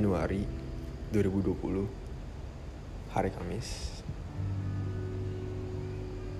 Januari 0.00 0.48
2020 1.12 1.84
hari 3.12 3.28
Kamis. 3.36 4.00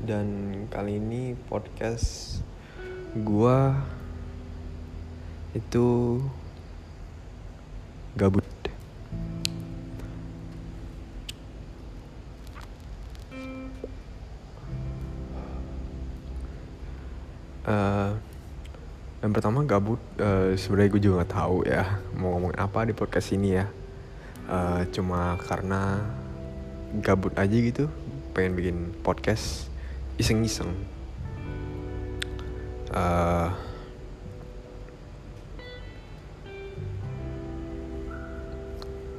Dan 0.00 0.64
kali 0.72 0.96
ini 0.96 1.36
podcast 1.44 2.40
gua 3.20 3.76
itu 5.52 6.16
gabut. 8.16 8.48
Eh, 17.68 17.99
yang 19.20 19.36
pertama 19.36 19.60
gabut 19.68 20.00
eh, 20.16 20.56
sebenarnya 20.56 20.90
gue 20.96 21.02
juga 21.04 21.14
nggak 21.20 21.32
tahu 21.36 21.56
ya 21.68 22.00
mau 22.16 22.32
ngomong 22.36 22.56
apa 22.56 22.88
di 22.88 22.96
podcast 22.96 23.36
ini 23.36 23.52
ya. 23.52 23.68
Eh, 24.48 24.82
cuma 24.96 25.36
karena 25.44 26.00
gabut 27.04 27.36
aja 27.36 27.52
gitu 27.52 27.92
pengen 28.32 28.56
bikin 28.56 28.76
podcast 29.04 29.68
iseng-iseng. 30.16 30.72
Eh, 32.96 33.48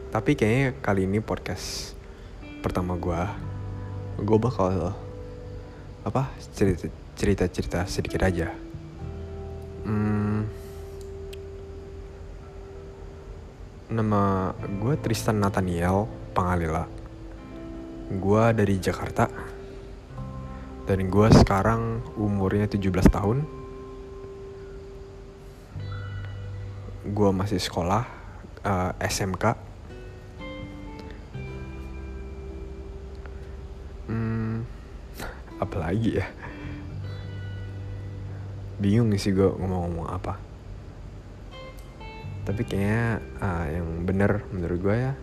tapi 0.10 0.34
kayaknya 0.34 0.76
kali 0.82 1.06
ini 1.06 1.22
podcast 1.22 1.94
pertama 2.66 2.98
gue 2.98 3.22
gue 4.22 4.38
bakal 4.42 4.98
apa 6.04 6.28
cerita 6.58 6.90
cerita 7.16 7.46
cerita 7.48 7.80
sedikit 7.86 8.26
aja 8.26 8.71
Hmm, 9.82 10.46
nama 13.90 14.54
gue 14.62 14.94
Tristan 15.02 15.42
Nathaniel 15.42 16.06
Pangalila. 16.38 16.86
Gue 18.14 18.44
dari 18.54 18.78
Jakarta. 18.78 19.26
Dan 20.86 21.10
gue 21.10 21.28
sekarang 21.34 22.06
umurnya 22.14 22.70
17 22.70 23.10
tahun. 23.10 23.38
Gue 27.10 27.30
masih 27.34 27.58
sekolah 27.58 28.06
eh, 28.62 28.92
SMK. 29.02 29.46
Hmm, 34.06 34.62
apa 35.64 35.78
lagi 35.82 36.22
ya? 36.22 36.51
Bingung 38.82 39.14
sih 39.22 39.30
gue 39.30 39.46
ngomong-ngomong 39.46 40.10
apa? 40.10 40.42
Tapi 42.42 42.62
kayaknya 42.66 43.22
uh, 43.38 43.66
yang 43.70 43.88
bener 44.02 44.42
menurut 44.50 44.78
gue 44.82 44.96
ya 44.98 45.14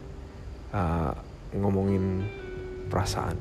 uh, 0.70 1.12
ngomongin 1.58 2.22
perasaan. 2.86 3.36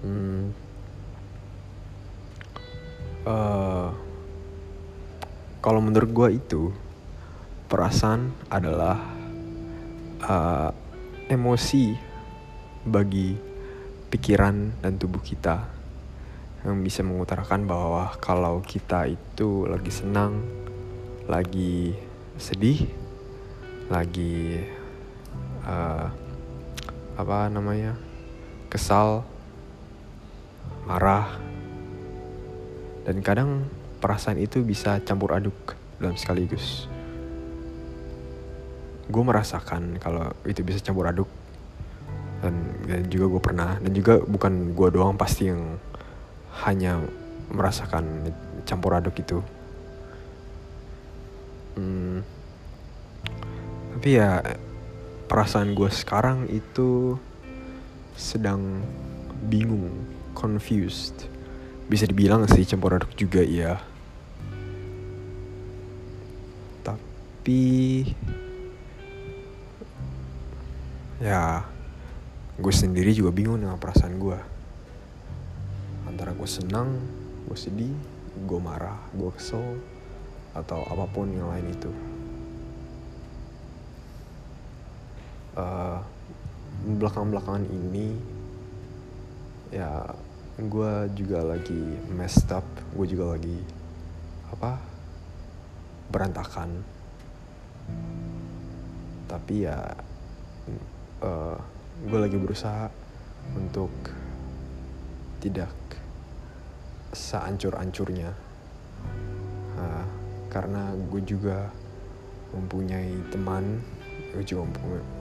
Hmm, 0.00 0.56
uh, 3.28 3.92
kalau 5.60 5.80
menurut 5.84 6.10
gue 6.10 6.28
itu 6.40 6.62
perasaan 7.68 8.32
adalah 8.48 8.96
uh, 10.24 10.70
emosi 11.28 11.92
bagi 12.86 13.34
pikiran 14.08 14.78
dan 14.80 14.94
tubuh 14.94 15.18
kita 15.18 15.75
yang 16.64 16.80
bisa 16.80 17.04
mengutarakan 17.04 17.68
bahwa 17.68 18.14
kalau 18.22 18.62
kita 18.64 19.10
itu 19.10 19.66
lagi 19.66 19.92
senang, 19.92 20.40
lagi 21.26 21.92
sedih, 22.38 22.86
lagi 23.92 24.62
uh, 25.66 26.08
apa 27.16 27.48
namanya 27.48 27.96
kesal, 28.68 29.24
marah, 30.86 31.38
dan 33.06 33.22
kadang 33.22 33.66
perasaan 34.02 34.38
itu 34.42 34.62
bisa 34.66 34.98
campur 35.02 35.34
aduk 35.34 35.74
dalam 36.02 36.18
sekaligus. 36.18 36.90
Gue 39.06 39.22
merasakan 39.22 40.02
kalau 40.02 40.34
itu 40.42 40.66
bisa 40.66 40.82
campur 40.82 41.06
aduk 41.06 41.30
dan, 42.42 42.54
dan 42.84 43.00
juga 43.06 43.26
gue 43.30 43.42
pernah 43.42 43.70
dan 43.80 43.92
juga 43.94 44.20
bukan 44.20 44.74
gue 44.74 44.88
doang 44.92 45.14
pasti 45.14 45.48
yang 45.48 45.78
hanya 46.64 47.04
merasakan 47.52 48.32
campur 48.64 48.96
aduk 48.96 49.20
itu. 49.20 49.38
Hmm, 51.76 52.24
tapi 53.96 54.16
ya 54.16 54.40
perasaan 55.28 55.76
gue 55.76 55.90
sekarang 55.92 56.48
itu 56.48 57.20
sedang 58.16 58.80
bingung, 59.44 59.92
confused. 60.32 61.28
Bisa 61.86 62.08
dibilang 62.08 62.48
sih 62.48 62.64
campur 62.64 62.96
aduk 62.96 63.12
juga 63.12 63.44
ya. 63.44 63.76
Tapi 66.80 67.64
ya 71.20 71.60
gue 72.56 72.72
sendiri 72.72 73.12
juga 73.12 73.32
bingung 73.36 73.60
dengan 73.60 73.76
perasaan 73.76 74.16
gue 74.16 74.55
antara 76.16 76.32
gue 76.32 76.48
senang 76.48 76.96
gue 77.44 77.58
sedih 77.60 77.92
gue 78.48 78.56
marah 78.56 78.96
gue 79.12 79.28
kesel 79.36 79.76
atau 80.56 80.80
apa 80.88 81.04
pun 81.12 81.28
yang 81.28 81.52
lain 81.52 81.68
itu. 81.68 81.92
Uh, 85.52 86.00
belakang-belakangan 86.96 87.68
ini 87.68 88.16
ya 89.68 90.08
gue 90.56 90.92
juga 91.12 91.44
lagi 91.44 91.84
messed 92.08 92.48
up 92.48 92.64
gue 92.96 93.06
juga 93.12 93.36
lagi 93.36 93.60
apa 94.56 94.80
berantakan. 96.08 96.80
Tapi 99.28 99.68
ya 99.68 99.84
uh, 101.20 101.60
gue 102.08 102.18
lagi 102.24 102.40
berusaha 102.40 102.88
untuk 103.52 103.92
tidak 105.44 105.68
seancur-ancurnya. 107.12 108.30
Uh, 109.76 110.06
karena 110.48 110.94
gue 111.12 111.20
juga 111.20 111.68
mempunyai 112.56 113.12
teman 113.28 113.82
gue 114.36 114.44
juga 114.44 114.68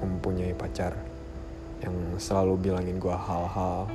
mempunyai 0.04 0.52
pacar 0.56 0.92
yang 1.80 1.96
selalu 2.20 2.60
bilangin 2.68 3.00
gue 3.00 3.12
hal-hal 3.12 3.88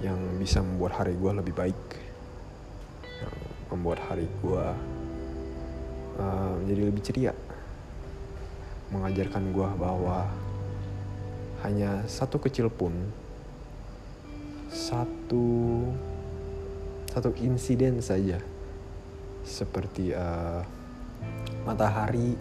yang 0.00 0.16
bisa 0.40 0.60
membuat 0.60 1.00
hari 1.00 1.16
gue 1.16 1.32
lebih 1.32 1.54
baik 1.56 1.80
yang 3.04 3.36
membuat 3.72 4.00
hari 4.08 4.28
gue 4.40 4.66
uh, 6.20 6.52
menjadi 6.60 6.82
lebih 6.88 7.02
ceria. 7.04 7.32
Mengajarkan 8.92 9.52
gue 9.52 9.68
bahwa 9.80 10.28
hanya 11.64 12.04
satu 12.04 12.36
kecil 12.36 12.68
pun 12.68 12.92
satu 14.74 15.46
satu 17.06 17.30
insiden 17.38 18.02
saja. 18.02 18.42
Seperti 19.46 20.10
uh, 20.10 20.66
matahari 21.62 22.34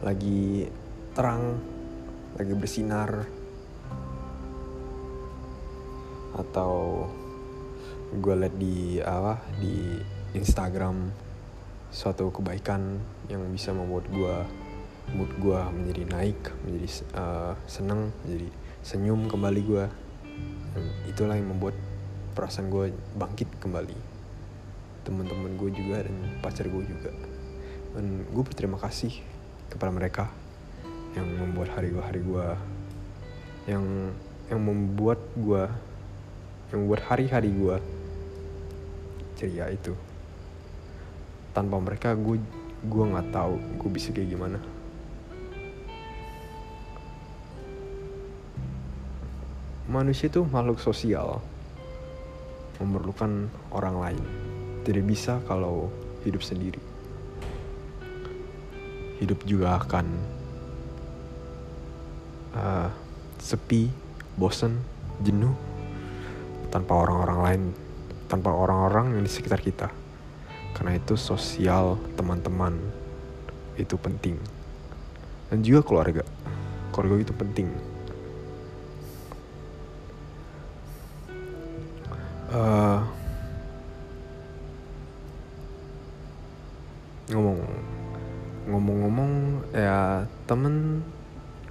lagi 0.00 0.64
terang 1.12 1.60
lagi 2.40 2.54
bersinar. 2.56 3.28
Atau 6.34 7.04
gue 8.16 8.34
liat 8.34 8.54
di 8.56 8.98
apa 9.04 9.44
di 9.60 10.00
Instagram 10.34 11.12
suatu 11.92 12.32
kebaikan 12.32 12.98
yang 13.30 13.44
bisa 13.52 13.70
membuat 13.70 14.08
gue 14.10 14.36
mood 15.14 15.30
gue 15.38 15.60
menjadi 15.70 16.02
naik 16.10 16.40
menjadi 16.66 16.88
uh, 17.14 17.54
seneng 17.70 18.10
menjadi 18.24 18.48
senyum 18.82 19.30
kembali 19.30 19.60
gue 19.62 19.84
dan 20.74 20.84
itulah 21.06 21.38
yang 21.38 21.54
membuat 21.54 21.78
perasaan 22.34 22.68
gue 22.68 22.90
bangkit 23.14 23.48
kembali. 23.62 23.96
Teman-teman 25.06 25.54
gue 25.54 25.70
juga 25.70 26.02
dan 26.02 26.16
pacar 26.42 26.66
gue 26.66 26.82
juga. 26.82 27.14
Dan 27.94 28.26
gue 28.26 28.42
berterima 28.42 28.76
kasih 28.82 29.14
kepada 29.70 29.94
mereka 29.94 30.24
yang 31.14 31.30
membuat 31.30 31.78
hari 31.78 31.94
gue 31.94 32.02
hari 32.02 32.20
gue 32.26 32.46
yang 33.70 33.84
yang 34.50 34.60
membuat 34.60 35.22
gue 35.38 35.62
yang 36.74 36.78
membuat 36.84 37.02
hari-hari 37.06 37.54
gue 37.54 37.76
ceria 39.38 39.70
itu. 39.70 39.94
Tanpa 41.54 41.78
mereka 41.78 42.18
gue 42.18 42.42
gue 42.84 43.04
nggak 43.14 43.30
tahu 43.30 43.54
gue 43.78 43.90
bisa 43.94 44.10
kayak 44.12 44.34
gimana 44.34 44.73
manusia 49.94 50.26
itu 50.26 50.42
makhluk 50.42 50.82
sosial. 50.82 51.38
Memerlukan 52.82 53.46
orang 53.70 53.96
lain. 54.02 54.24
Tidak 54.82 55.06
bisa 55.06 55.38
kalau 55.46 55.94
hidup 56.26 56.42
sendiri. 56.42 56.82
Hidup 59.22 59.38
juga 59.46 59.78
akan 59.78 60.06
uh, 62.58 62.90
sepi 63.38 63.86
bosen 64.34 64.82
jenuh 65.22 65.54
tanpa 66.74 66.98
orang-orang 66.98 67.38
lain 67.38 67.62
tanpa 68.26 68.50
orang-orang 68.50 69.14
yang 69.14 69.22
di 69.22 69.30
sekitar 69.30 69.62
kita. 69.62 69.94
Karena 70.74 70.98
itu 70.98 71.14
sosial 71.14 72.02
teman-teman 72.18 72.74
itu 73.78 73.94
penting. 73.94 74.34
Dan 75.46 75.62
juga 75.62 75.86
keluarga. 75.86 76.26
Keluarga 76.90 77.30
itu 77.30 77.34
penting 77.38 77.93
ngomong 87.32 87.58
ngomong-ngomong 88.64 89.32
ya 89.72 90.24
temen 90.48 91.04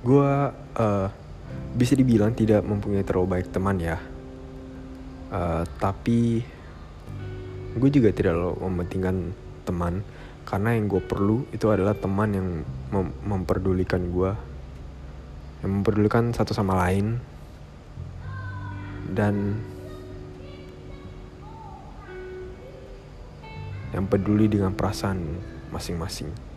gue 0.06 0.32
uh, 0.78 1.08
bisa 1.74 1.94
dibilang 1.98 2.34
tidak 2.38 2.62
mempunyai 2.62 3.06
terlalu 3.06 3.40
baik 3.40 3.48
teman 3.50 3.78
ya. 3.82 3.98
Uh, 5.34 5.66
tapi 5.82 6.46
gue 7.74 7.90
juga 7.90 8.14
tidak 8.14 8.38
mementingkan 8.62 9.34
teman. 9.66 10.06
Karena 10.44 10.76
yang 10.76 10.92
gue 10.92 11.02
perlu 11.02 11.48
itu 11.56 11.66
adalah 11.72 11.96
teman 11.98 12.30
yang 12.36 12.48
mem 12.92 13.10
memperdulikan 13.26 14.12
gue 14.12 14.32
yang 15.64 15.72
memperdulikan 15.82 16.36
satu 16.36 16.54
sama 16.54 16.78
lain. 16.86 17.18
Dan 19.14 19.62
yang 23.94 24.10
peduli 24.10 24.50
dengan 24.50 24.74
perasaan 24.74 25.22
masing-masing. 25.70 26.54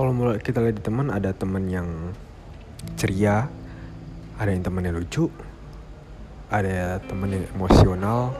kalau 0.00 0.16
mulai 0.16 0.40
kita 0.40 0.64
lihat 0.64 0.80
di 0.80 0.84
teman 0.86 1.12
ada 1.12 1.34
teman 1.36 1.68
yang 1.68 1.84
ceria 2.96 3.52
ada 4.40 4.48
yang 4.48 4.64
teman 4.64 4.88
yang 4.88 4.96
lucu 4.96 5.28
ada 6.48 6.96
teman 7.04 7.36
yang 7.36 7.44
emosional 7.52 8.32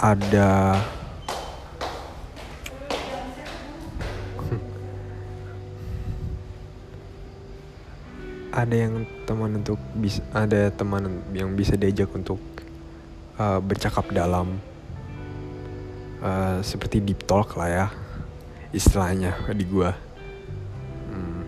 ada 0.00 0.80
ada 8.50 8.74
yang 8.74 9.06
teman 9.24 9.62
untuk 9.62 9.78
bisa 9.94 10.20
ada 10.34 10.74
teman 10.74 11.22
yang 11.30 11.54
bisa 11.54 11.78
diajak 11.78 12.10
untuk 12.10 12.42
uh, 13.38 13.62
bercakap 13.62 14.10
dalam 14.10 14.58
uh, 16.18 16.58
seperti 16.60 16.98
deep 16.98 17.22
talk 17.24 17.54
lah 17.54 17.70
ya 17.70 17.86
istilahnya 18.74 19.34
di 19.54 19.66
gue 19.66 19.90
hmm. 21.10 21.42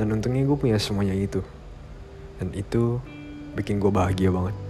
dan 0.00 0.06
untungnya 0.12 0.44
gue 0.44 0.56
punya 0.56 0.76
semuanya 0.80 1.16
itu. 1.16 1.40
Dan 2.34 2.50
itu 2.50 2.98
bikin 3.54 3.78
gue 3.78 3.94
bahagia 3.94 4.34
banget 4.34 4.63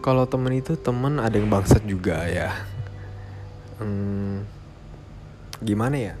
kalau 0.00 0.24
temen 0.24 0.56
itu 0.56 0.80
temen 0.80 1.20
ada 1.20 1.36
yang 1.36 1.52
bangsat 1.52 1.84
juga 1.84 2.24
ya. 2.24 2.56
Hmm, 3.76 4.48
gimana 5.60 5.96
ya? 5.96 6.14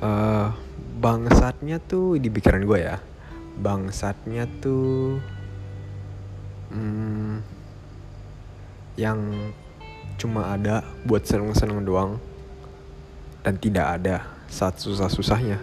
Uh, 0.00 0.52
bangsatnya 1.00 1.80
tuh 1.80 2.20
di 2.20 2.28
pikiran 2.28 2.64
gue 2.64 2.78
ya. 2.84 3.00
Bangsatnya 3.56 4.48
tuh 4.60 5.20
hmm, 6.72 7.40
yang 9.00 9.20
cuma 10.20 10.52
ada 10.52 10.84
buat 11.08 11.24
seneng-seneng 11.24 11.80
doang. 11.88 12.20
Dan 13.40 13.56
tidak 13.56 13.96
ada 13.96 14.28
saat 14.52 14.76
susah-susahnya. 14.76 15.56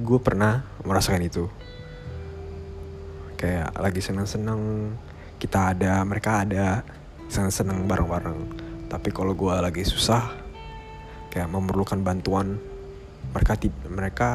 Gue 0.00 0.16
pernah 0.16 0.64
merasakan 0.80 1.20
itu 1.28 1.59
kayak 3.40 3.72
lagi 3.80 4.04
seneng-seneng 4.04 4.92
kita 5.40 5.72
ada 5.72 6.04
mereka 6.04 6.44
ada 6.44 6.84
seneng-seneng 7.32 7.88
bareng-bareng. 7.88 8.36
Tapi 8.92 9.08
kalau 9.08 9.32
gue 9.32 9.54
lagi 9.56 9.80
susah 9.80 10.28
kayak 11.32 11.48
memerlukan 11.48 12.04
bantuan 12.04 12.60
mereka 13.32 13.56
mereka 13.88 14.30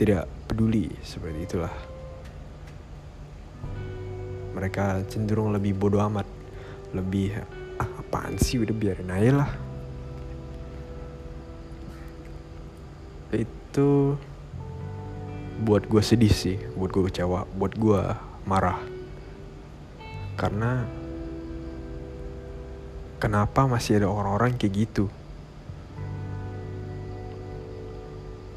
tidak 0.00 0.24
peduli 0.48 0.88
seperti 1.04 1.44
itulah. 1.44 1.74
Mereka 4.56 5.04
cenderung 5.12 5.52
lebih 5.52 5.76
bodoh 5.76 6.00
amat 6.08 6.24
lebih 6.96 7.36
ah 7.76 7.90
apaan 8.00 8.40
sih 8.40 8.56
udah 8.56 8.72
biarin 8.72 9.12
aja 9.12 9.32
lah. 9.44 9.50
Itu 13.36 14.16
buat 15.62 15.86
gue 15.86 16.02
sedih 16.02 16.34
sih 16.34 16.58
buat 16.74 16.90
gue 16.90 17.06
kecewa 17.06 17.46
buat 17.54 17.78
gue 17.78 18.02
marah. 18.42 18.82
Karena 20.34 20.82
kenapa 23.22 23.70
masih 23.70 24.02
ada 24.02 24.10
orang-orang 24.10 24.58
kayak 24.58 24.74
gitu? 24.74 25.06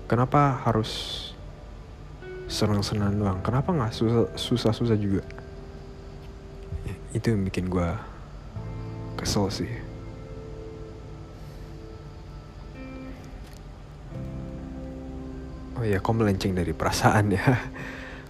Kenapa 0.10 0.58
harus 0.66 1.22
senang-senang 2.50 3.14
doang? 3.20 3.40
Kenapa 3.46 3.76
nggak 3.76 3.94
susah-susah 4.40 4.98
juga? 4.98 5.22
Itu 7.14 7.36
yang 7.36 7.46
bikin 7.46 7.70
gue 7.70 7.90
kesel 9.20 9.50
sih 9.54 9.87
ya 15.88 16.04
kok 16.04 16.16
melenceng 16.16 16.52
dari 16.52 16.76
perasaan 16.76 17.26
ya? 17.32 17.48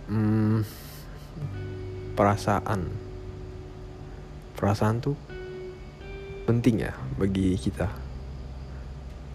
Hmm, 0.07 0.63
perasaan. 2.15 2.81
Perasaan 4.55 5.03
tuh 5.03 5.17
penting 6.47 6.85
ya 6.85 6.93
bagi 7.19 7.57
kita. 7.59 7.89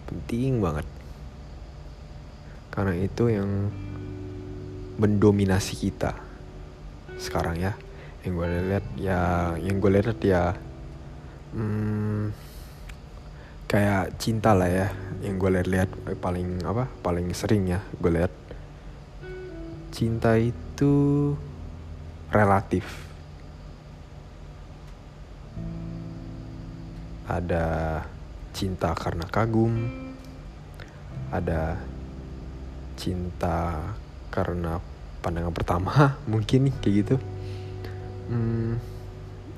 Penting 0.09 0.63
banget. 0.63 0.87
Karena 2.73 2.97
itu 2.97 3.29
yang 3.29 3.69
mendominasi 4.97 5.77
kita 5.77 6.17
sekarang 7.21 7.61
ya. 7.61 7.77
Yang 8.23 8.33
gue 8.33 8.47
lihat 8.71 8.85
ya 8.95 9.19
yang 9.59 9.83
gue 9.83 9.91
lihat 9.93 10.19
ya 10.23 10.55
hmm, 11.53 12.31
kayak 13.67 14.15
cinta 14.17 14.55
lah 14.55 14.71
ya 14.71 14.87
yang 15.23 15.39
gue 15.39 15.49
lihat-lihat 15.55 15.89
eh, 16.11 16.19
paling 16.19 16.67
apa 16.67 16.91
paling 16.99 17.31
sering 17.31 17.71
ya 17.71 17.79
gue 17.95 18.11
lihat 18.11 18.33
cinta 19.93 20.35
itu 20.35 21.31
relatif. 22.33 22.83
Ada 27.23 28.01
cinta 28.51 28.91
karena 28.97 29.23
kagum 29.29 29.73
ada 31.31 31.77
cinta 32.99 33.81
karena 34.29 34.77
pandangan 35.23 35.53
pertama 35.55 35.93
mungkin 36.31 36.73
kayak 36.83 36.95
gitu. 37.05 37.15
Hmm, 38.27 38.81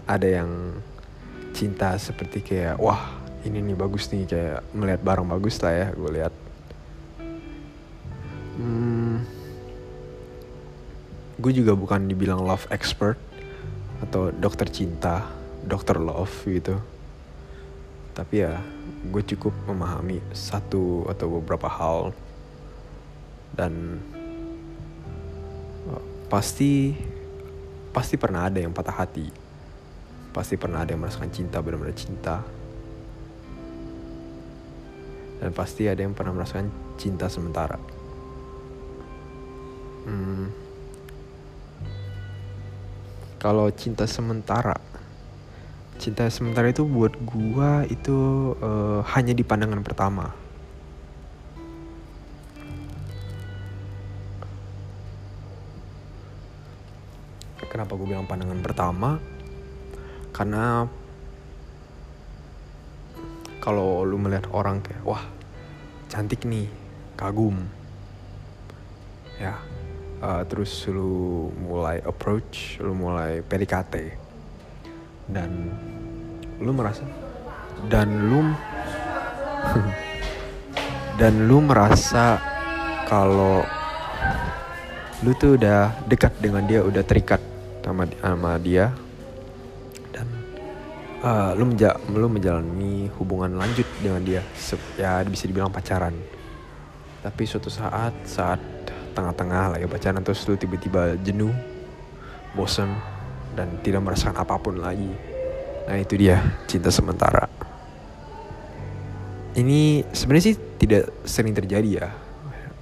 ada 0.05 0.27
yang 0.29 0.51
cinta 1.55 1.95
seperti 1.95 2.43
kayak 2.43 2.75
wah 2.77 3.24
ini 3.45 3.61
nih 3.61 3.77
bagus 3.77 4.09
nih 4.09 4.25
kayak 4.25 4.59
melihat 4.73 5.01
barang 5.05 5.27
bagus 5.29 5.61
lah 5.61 5.73
ya 5.73 5.87
gue 5.93 6.11
lihat. 6.17 6.33
Hmm, 8.57 9.21
gue 11.37 11.51
juga 11.53 11.77
bukan 11.77 12.09
dibilang 12.09 12.41
love 12.41 12.65
expert 12.73 13.21
atau 14.01 14.33
dokter 14.33 14.65
cinta 14.73 15.29
dokter 15.61 16.01
love 16.01 16.33
gitu. 16.49 16.81
Tapi 18.17 18.35
ya 18.41 18.57
gue 19.05 19.23
cukup 19.35 19.53
memahami 19.69 20.25
satu 20.33 21.05
atau 21.05 21.37
beberapa 21.37 21.69
hal. 21.69 22.17
Dan 23.53 24.01
pasti 26.25 26.97
pasti 27.93 28.17
pernah 28.17 28.49
ada 28.49 28.57
yang 28.57 28.73
patah 28.73 29.05
hati. 29.05 29.29
Pasti 30.33 30.57
pernah 30.57 30.81
ada 30.81 30.97
yang 30.97 31.05
merasakan 31.05 31.29
cinta 31.29 31.61
benar-benar 31.61 31.95
cinta 31.95 32.41
dan 35.45 35.53
pasti 35.53 35.85
ada 35.85 36.01
yang 36.01 36.17
pernah 36.17 36.33
merasakan 36.33 36.73
cinta 36.97 37.29
sementara. 37.29 37.77
Hmm, 40.09 40.49
kalau 43.37 43.69
cinta 43.69 44.09
sementara 44.09 44.73
cinta 46.01 46.25
sementara 46.33 46.73
itu 46.73 46.81
buat 46.81 47.13
gua 47.29 47.85
itu 47.85 48.17
uh, 48.57 49.05
hanya 49.13 49.37
di 49.37 49.45
pandangan 49.45 49.85
pertama. 49.85 50.33
Kenapa 57.69 57.91
gue 57.99 58.07
bilang 58.07 58.23
pandangan 58.23 58.63
pertama? 58.63 59.19
Karena 60.31 60.87
kalau 63.59 64.07
lu 64.07 64.15
melihat 64.15 64.47
orang 64.55 64.79
kayak 64.79 65.03
wah 65.03 65.34
cantik 66.11 66.45
nih 66.45 66.67
kagum. 67.15 67.65
Ya 69.35 69.59
uh, 70.25 70.43
terus 70.47 70.71
lu 70.89 71.49
mulai 71.61 72.01
approach 72.01 72.79
lu 72.81 72.97
mulai 72.97 73.45
PDKT 73.45 73.93
dan 75.29 75.51
lu 76.61 76.71
merasa 76.71 77.03
dan 77.91 78.07
lu 78.29 78.53
dan 81.19 81.33
lu 81.49 81.61
merasa 81.63 82.39
kalau 83.05 83.65
lu 85.23 85.31
tuh 85.37 85.57
udah 85.57 85.95
dekat 86.05 86.33
dengan 86.41 86.63
dia 86.67 86.83
udah 86.83 87.03
terikat 87.05 87.41
sama 87.81 88.09
sama 88.21 88.57
dia 88.61 88.93
uh, 91.25 91.51
lu 91.57 91.73
menja 91.73 91.97
lu 92.13 92.29
menjalani 92.29 93.09
hubungan 93.17 93.57
lanjut 93.57 93.87
dengan 93.99 94.21
dia 94.21 94.41
ya 94.95 95.25
bisa 95.25 95.49
dibilang 95.49 95.73
pacaran. 95.73 96.13
Tapi 97.25 97.43
suatu 97.49 97.73
saat 97.73 98.13
saat 98.29 98.61
tengah-tengah 99.17 99.75
lagi 99.75 99.89
pacaran 99.89 100.21
terus 100.21 100.45
lu 100.45 100.53
tiba-tiba 100.53 101.17
jenuh 101.25 101.51
bosan 102.53 102.93
dan 103.57 103.81
tidak 103.81 104.05
merasakan 104.05 104.37
apa 104.37 104.55
pun 104.61 104.77
lagi. 104.77 105.09
Nah 105.89 105.97
itu 105.97 106.13
dia 106.15 106.37
cinta 106.69 106.93
sementara. 106.93 107.49
Ini 109.55 110.03
sebenarnya 110.11 110.45
sih 110.51 110.57
tidak 110.75 111.25
sering 111.25 111.55
terjadi 111.55 111.89
ya 112.05 112.07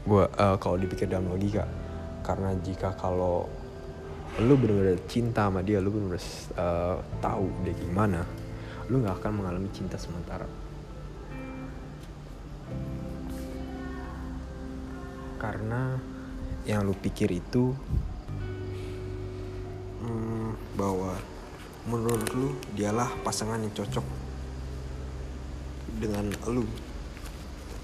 gua 0.03 0.27
uh, 0.35 0.57
kalau 0.59 0.75
dipikir 0.75 1.07
dalam 1.07 1.31
logika. 1.31 1.63
Karena 2.23 2.55
jika 2.59 2.95
kalau 2.95 3.47
lu 4.41 4.57
bener-bener 4.57 4.97
cinta 5.05 5.45
sama 5.45 5.61
dia 5.61 5.77
lu 5.77 5.93
bener-bener 5.93 6.25
uh, 6.57 6.97
tahu 7.21 7.45
dia 7.61 7.77
gimana 7.77 8.25
lu 8.89 8.99
nggak 8.99 9.21
akan 9.21 9.31
mengalami 9.39 9.69
cinta 9.71 9.95
sementara. 9.95 10.49
Karena 15.37 15.99
yang 16.65 16.87
lu 16.87 16.95
pikir 16.95 17.31
itu 17.31 17.75
hmm, 20.01 20.75
bahwa 20.75 21.13
menurut 21.87 22.27
lu 22.35 22.55
dialah 22.75 23.11
pasangan 23.23 23.59
yang 23.59 23.71
cocok 23.75 24.05
dengan 25.99 26.31
lu 26.51 26.65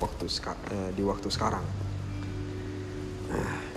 waktu 0.02 0.26
uh, 0.28 0.90
di 0.98 1.04
waktu 1.06 1.28
sekarang. 1.32 1.64
Nah 3.30 3.69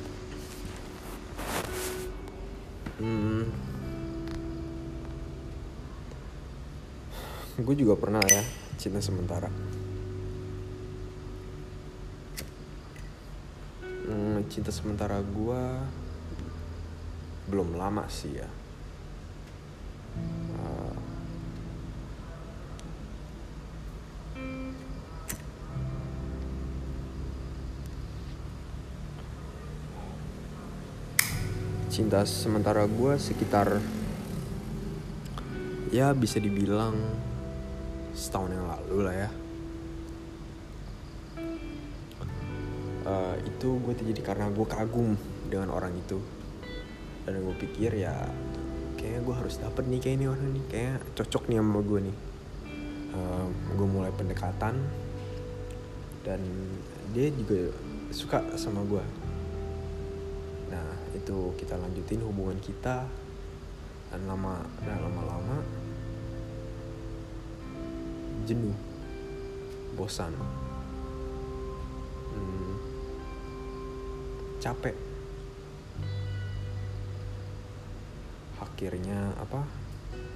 hmm, 3.03 3.43
gue 7.67 7.75
juga 7.75 7.99
pernah 7.99 8.23
ya 8.23 8.43
cinta 8.79 9.03
sementara. 9.03 9.51
Hmm, 14.07 14.47
cinta 14.47 14.71
sementara 14.71 15.19
gue 15.19 15.63
belum 17.51 17.75
lama 17.75 18.07
sih 18.07 18.39
ya 18.39 18.49
cinta 31.93 32.25
sementara 32.25 32.89
gue 32.89 33.21
sekitar 33.21 33.77
ya 35.93 36.17
bisa 36.17 36.41
dibilang 36.41 36.97
setahun 38.17 38.49
yang 38.49 38.65
lalu 38.65 38.97
lah 39.05 39.17
ya. 39.29 39.31
Uh, 43.05 43.37
itu 43.45 43.77
gue 43.77 43.93
terjadi 43.93 44.25
karena 44.25 44.49
gue 44.49 44.65
kagum 44.65 45.21
dengan 45.53 45.69
orang 45.69 45.93
itu. 45.93 46.17
Dan 47.29 47.45
gue 47.45 47.57
pikir 47.61 47.93
ya 48.01 48.25
kayaknya 48.97 49.21
gue 49.29 49.35
harus 49.37 49.61
dapet 49.61 49.85
nih 49.85 50.01
kayak 50.01 50.17
ini 50.17 50.27
orang 50.33 50.49
nih 50.49 50.65
kayak 50.73 50.97
cocok 51.13 51.45
nih 51.53 51.61
sama 51.61 51.81
gue 51.85 52.01
nih. 52.09 52.17
Uh, 53.13 53.47
gue 53.77 53.89
mulai 53.93 54.13
pendekatan 54.17 54.81
dan 56.25 56.41
dia 57.13 57.29
juga 57.37 57.69
suka 58.09 58.41
sama 58.57 58.81
gue 58.89 59.05
itu 61.13 61.53
kita 61.61 61.77
lanjutin 61.77 62.21
hubungan 62.25 62.59
kita. 62.61 63.07
Dan 64.13 64.29
lama 64.29 64.61
dan 64.85 65.01
lama-lama 65.01 65.57
jenuh 68.45 68.77
bosan. 69.97 70.37
Hmm, 72.33 72.75
capek. 74.61 74.97
Akhirnya 78.61 79.33
apa 79.39 79.63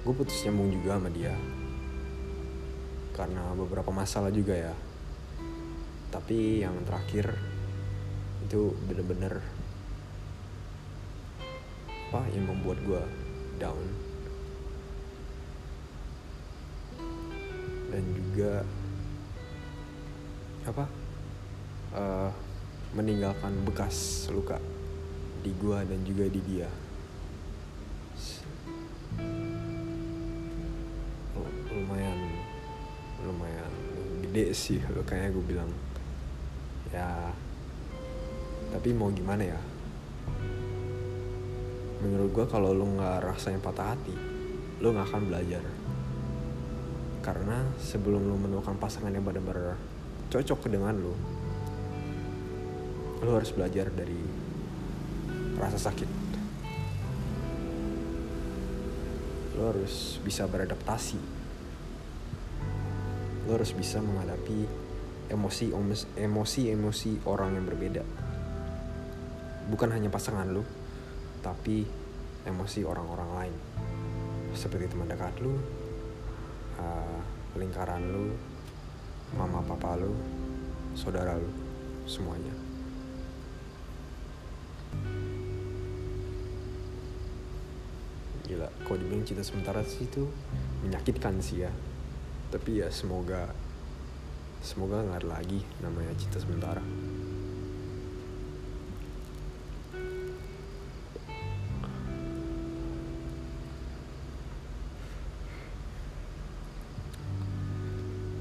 gue 0.07 0.13
putus 0.15 0.41
nyambung 0.47 0.71
juga 0.71 0.97
sama 0.97 1.13
dia. 1.13 1.35
Karena 3.13 3.53
beberapa 3.53 3.93
masalah 3.93 4.33
juga 4.33 4.57
ya. 4.57 4.73
Tapi 6.09 6.63
yang 6.63 6.81
terakhir 6.87 7.35
itu 8.47 8.71
bener-bener 8.87 9.43
apa 12.07 12.23
yang 12.31 12.47
membuat 12.47 12.79
gue 12.87 13.03
down. 13.59 13.83
Dan 17.91 18.03
juga 18.15 18.63
apa 20.63 20.87
uh, 21.91 22.31
meninggalkan 22.95 23.59
bekas 23.67 24.27
luka 24.31 24.55
di 25.43 25.51
gue 25.51 25.79
dan 25.83 25.99
juga 26.07 26.31
di 26.31 26.41
dia. 26.47 26.71
Lumayan 31.75 32.19
lumayan 33.27 33.71
gede 34.23 34.55
sih 34.55 34.79
kayaknya 35.03 35.35
gue 35.35 35.43
bilang. 35.43 35.71
Ya 36.95 37.35
tapi 38.71 38.95
mau 38.95 39.11
gimana 39.11 39.43
ya 39.43 39.59
menurut 41.97 42.29
gue 42.29 42.45
kalau 42.45 42.73
lo 42.73 42.85
nggak 42.85 43.25
rasain 43.25 43.57
patah 43.57 43.97
hati 43.97 44.13
lo 44.77 44.93
nggak 44.93 45.07
akan 45.09 45.23
belajar. 45.25 45.63
Karena 47.25 47.65
sebelum 47.81 48.29
lo 48.29 48.37
menemukan 48.37 48.77
pasangan 48.77 49.11
yang 49.11 49.25
benar-benar 49.25 49.75
cocok 50.29 50.69
dengan 50.69 50.95
lo 51.01 51.15
lo 53.25 53.33
harus 53.33 53.49
belajar 53.49 53.89
dari 53.89 54.21
rasa 55.57 55.89
sakit. 55.89 56.09
Lo 59.57 59.73
harus 59.73 60.21
bisa 60.21 60.45
beradaptasi. 60.45 61.17
Lo 63.49 63.57
harus 63.57 63.73
bisa 63.73 63.97
menghadapi 63.97 64.69
emosi 65.33 65.73
emosi 66.21 66.61
emosi 66.69 67.11
orang 67.25 67.57
yang 67.57 67.65
berbeda. 67.65 68.05
Bukan 69.67 69.89
hanya 69.89 70.13
pasangan 70.13 70.45
lo 70.53 70.61
tapi 71.47 71.87
emosi 72.43 72.83
orang-orang 72.83 73.29
lain. 73.39 73.55
Seperti 74.51 74.91
teman 74.91 75.07
dekat 75.07 75.31
lu 75.39 75.55
uh, 76.75 77.19
lingkaran 77.55 78.03
lu 78.03 78.35
mama 79.39 79.63
papa 79.63 79.95
lu 79.95 80.11
saudara 80.91 81.39
lu 81.39 81.47
semuanya. 82.03 82.51
Gila 88.43 88.67
kalau 88.83 88.97
dibilang 88.99 89.23
cinta 89.23 89.43
sementara 89.47 89.87
sih 89.87 90.03
itu 90.03 90.27
menyakitkan 90.83 91.39
sih 91.39 91.63
ya. 91.63 91.71
Tapi 92.51 92.83
ya 92.83 92.91
semoga 92.91 93.55
semoga 94.59 94.99
nggak 94.99 95.23
lagi 95.31 95.63
namanya 95.79 96.11
cinta 96.19 96.43
sementara 96.43 96.83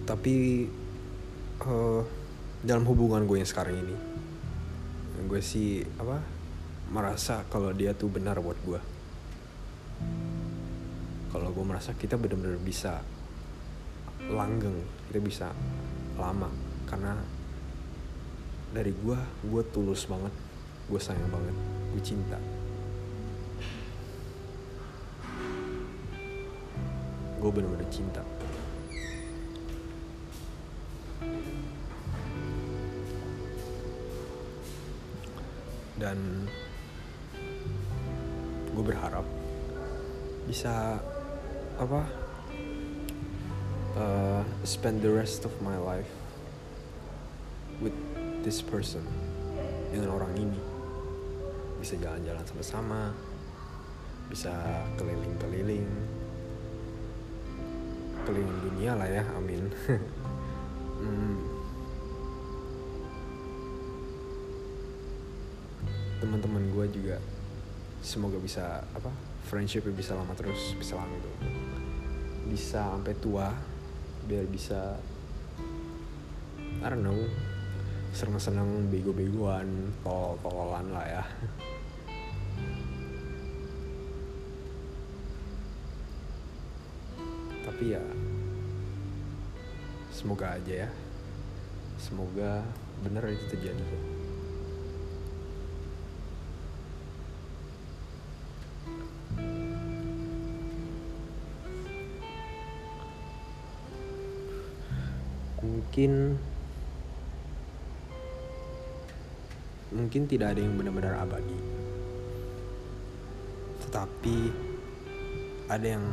tapi 0.07 0.63
uh, 1.67 2.03
dalam 2.63 2.87
hubungan 2.87 3.27
gue 3.27 3.43
yang 3.43 3.51
sekarang 3.51 3.75
ini 3.75 3.97
gue 5.27 5.43
sih 5.43 5.83
apa 5.99 6.23
merasa 6.95 7.43
kalau 7.51 7.75
dia 7.75 7.91
tuh 7.99 8.07
benar 8.07 8.39
buat 8.39 8.55
gue. 8.63 8.81
Kalau 11.35 11.51
gue 11.51 11.65
merasa 11.67 11.91
kita 11.99 12.15
benar-benar 12.15 12.63
bisa 12.63 13.03
langgeng 14.31 14.79
kita 15.11 15.19
bisa 15.19 15.47
lama. 16.15 16.47
Karena 16.87 17.19
dari 18.71 18.95
gue 18.95 19.19
gue 19.51 19.63
tulus 19.75 20.07
banget 20.07 20.31
gue 20.87 21.01
sayang 21.03 21.27
banget 21.27 21.57
gue 21.91 22.03
cinta. 22.07 22.39
Gue 27.43 27.51
bener-bener 27.51 27.91
cinta 27.91 28.23
dan 35.97 36.49
gue 38.76 38.85
berharap 38.85 39.25
bisa 40.45 41.00
apa 41.81 42.03
uh, 43.97 44.43
spend 44.69 45.00
the 45.00 45.09
rest 45.09 45.49
of 45.49 45.53
my 45.65 45.76
life 45.81 46.09
with 47.81 47.97
this 48.45 48.61
person 48.61 49.05
dengan 49.93 50.12
orang 50.12 50.33
ini 50.37 50.61
bisa 51.81 51.97
jalan-jalan 51.97 52.45
sama-sama 52.45 53.00
bisa 54.29 54.53
keliling-keliling 55.00 55.88
keliling 58.26 58.59
dunia 58.61 58.93
lah 58.99 59.09
ya 59.09 59.25
amin 59.38 59.71
hmm. 61.00 61.37
Teman-teman 66.26 66.66
gue 66.75 66.87
juga 66.90 67.16
semoga 68.02 68.35
bisa 68.42 68.83
apa 68.99 69.14
friendship 69.47 69.87
bisa 69.95 70.18
lama 70.18 70.35
terus 70.35 70.75
bisa 70.75 70.99
langgeng 70.99 71.23
bisa 72.50 72.83
sampai 72.83 73.14
tua 73.23 73.54
biar 74.26 74.42
bisa 74.50 74.99
I 76.83 76.90
don't 76.90 77.06
know 77.06 77.14
seneng-seneng 78.11 78.90
bego-begoan 78.90 79.92
tol-tolan 80.00 80.88
lah 80.88 81.04
ya. 81.04 81.25
Tapi 87.61 87.92
ya 87.92 88.00
semoga 90.09 90.56
aja 90.56 90.88
ya. 90.88 90.90
Semoga 92.00 92.64
bener 93.04 93.37
itu 93.37 93.45
terjadi 93.52 94.16
mungkin 105.87 106.35
mungkin 109.95 110.26
tidak 110.26 110.58
ada 110.58 110.61
yang 110.67 110.75
benar-benar 110.75 111.15
abadi. 111.23 111.54
Tetapi 113.87 114.37
ada 115.71 115.87
yang 115.87 116.04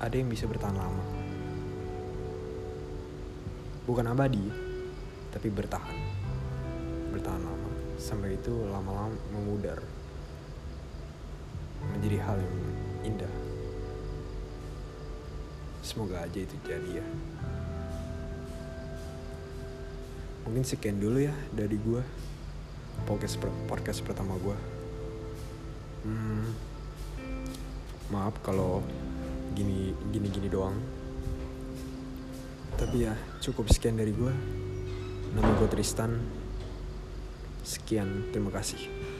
ada 0.00 0.14
yang 0.16 0.32
bisa 0.32 0.48
bertahan 0.48 0.80
lama. 0.80 1.04
Bukan 3.84 4.08
abadi 4.08 4.48
tapi 5.36 5.52
bertahan. 5.52 5.98
Bertahan 7.12 7.44
lama. 7.44 7.70
Sampai 8.00 8.40
itu 8.40 8.56
lama-lama 8.72 9.12
memudar. 9.36 9.84
Menjadi 11.92 12.18
hal 12.24 12.40
yang 12.40 12.56
indah 13.14 13.37
semoga 15.88 16.20
aja 16.20 16.44
itu 16.44 16.52
jadi 16.68 17.00
ya. 17.00 17.06
Mungkin 20.44 20.60
sekian 20.68 21.00
dulu 21.00 21.24
ya 21.24 21.32
dari 21.56 21.80
gue 21.80 22.04
podcast 23.08 23.40
podcast 23.64 24.02
pertama 24.02 24.34
gue 24.42 24.58
hmm, 26.02 26.46
maaf 28.12 28.36
kalau 28.44 28.84
gini 29.56 29.96
gini 30.12 30.28
gini 30.28 30.48
doang. 30.52 30.76
Tapi 32.76 33.08
ya 33.08 33.16
cukup 33.40 33.72
sekian 33.72 33.96
dari 33.96 34.12
gue 34.12 34.32
nama 35.32 35.48
gue 35.56 35.68
Tristan. 35.72 36.20
Sekian 37.64 38.28
terima 38.32 38.52
kasih 38.52 39.17